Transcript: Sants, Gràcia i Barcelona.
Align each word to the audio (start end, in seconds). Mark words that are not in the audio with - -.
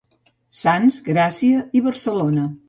Sants, 0.61 0.97
Gràcia 1.09 1.61
i 1.81 1.85
Barcelona. 1.91 2.49